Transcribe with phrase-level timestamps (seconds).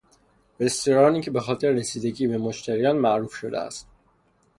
[0.59, 3.87] رستورانی که به خاطر رسیدگی به مشتریان معروف شده است.